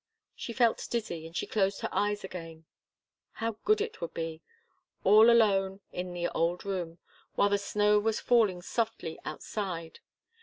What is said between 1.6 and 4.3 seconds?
her eyes again. How good it would